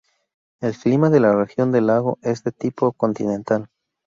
El 0.61 0.75
clima 0.75 1.11
de 1.11 1.19
la 1.19 1.35
región 1.35 1.71
del 1.71 1.85
lago 1.85 2.17
es 2.23 2.43
de 2.43 2.51
tipo 2.51 2.91
continental. 2.91 3.69